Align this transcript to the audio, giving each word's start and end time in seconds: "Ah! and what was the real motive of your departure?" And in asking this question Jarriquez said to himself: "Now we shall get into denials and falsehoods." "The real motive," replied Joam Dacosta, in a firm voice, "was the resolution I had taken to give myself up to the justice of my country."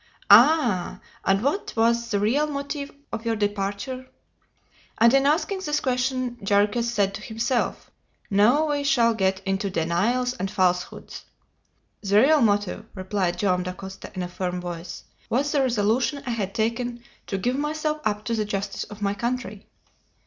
"Ah! 0.31 0.99
and 1.23 1.43
what 1.43 1.75
was 1.77 2.09
the 2.09 2.19
real 2.19 2.47
motive 2.47 2.91
of 3.13 3.23
your 3.23 3.35
departure?" 3.35 4.07
And 4.97 5.13
in 5.13 5.27
asking 5.27 5.59
this 5.59 5.79
question 5.79 6.37
Jarriquez 6.43 6.91
said 6.91 7.13
to 7.13 7.21
himself: 7.21 7.91
"Now 8.27 8.67
we 8.71 8.83
shall 8.83 9.13
get 9.13 9.41
into 9.45 9.69
denials 9.69 10.33
and 10.33 10.49
falsehoods." 10.49 11.25
"The 12.01 12.19
real 12.19 12.41
motive," 12.41 12.87
replied 12.95 13.37
Joam 13.37 13.61
Dacosta, 13.61 14.11
in 14.15 14.23
a 14.23 14.27
firm 14.27 14.59
voice, 14.59 15.03
"was 15.29 15.51
the 15.51 15.61
resolution 15.61 16.23
I 16.25 16.31
had 16.31 16.55
taken 16.55 17.03
to 17.27 17.37
give 17.37 17.55
myself 17.55 18.01
up 18.03 18.23
to 18.25 18.33
the 18.33 18.43
justice 18.45 18.85
of 18.85 19.03
my 19.03 19.13
country." 19.13 19.67